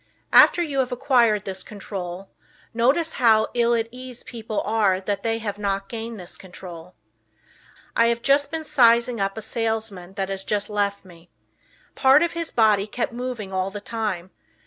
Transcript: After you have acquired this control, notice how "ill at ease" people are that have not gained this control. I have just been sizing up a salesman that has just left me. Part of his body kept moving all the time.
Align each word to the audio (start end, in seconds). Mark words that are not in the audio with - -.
After 0.33 0.63
you 0.63 0.79
have 0.79 0.91
acquired 0.91 1.45
this 1.45 1.61
control, 1.61 2.31
notice 2.73 3.13
how 3.21 3.49
"ill 3.53 3.75
at 3.75 3.87
ease" 3.91 4.23
people 4.23 4.61
are 4.61 4.99
that 4.99 5.23
have 5.23 5.59
not 5.59 5.89
gained 5.89 6.19
this 6.19 6.37
control. 6.37 6.95
I 7.95 8.07
have 8.07 8.23
just 8.23 8.49
been 8.49 8.63
sizing 8.65 9.21
up 9.21 9.37
a 9.37 9.43
salesman 9.43 10.13
that 10.15 10.29
has 10.29 10.43
just 10.43 10.71
left 10.71 11.05
me. 11.05 11.29
Part 11.93 12.23
of 12.23 12.31
his 12.31 12.49
body 12.49 12.87
kept 12.87 13.13
moving 13.13 13.53
all 13.53 13.69
the 13.69 13.79
time. 13.79 14.31